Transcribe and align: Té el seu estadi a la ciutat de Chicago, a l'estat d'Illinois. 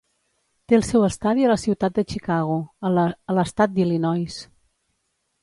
Té 0.71 0.77
el 0.77 0.85
seu 0.87 1.03
estadi 1.07 1.45
a 1.47 1.51
la 1.51 1.57
ciutat 1.63 1.99
de 1.99 2.05
Chicago, 2.15 2.57
a 2.91 3.35
l'estat 3.37 3.77
d'Illinois. 3.77 4.41